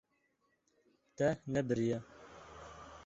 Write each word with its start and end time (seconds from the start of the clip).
Te 1.15 1.29
nebiriye. 1.51 1.99